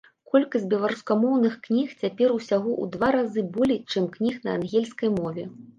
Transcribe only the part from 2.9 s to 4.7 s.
два разы болей, чым кніг на